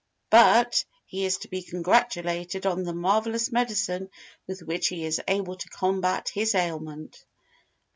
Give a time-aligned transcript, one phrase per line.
[0.35, 4.09] _"_But he is to be congratulated on the marvellous medicine
[4.47, 7.23] with which he is able to combat this ailment.